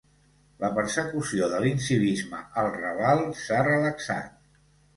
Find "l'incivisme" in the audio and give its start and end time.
1.67-2.41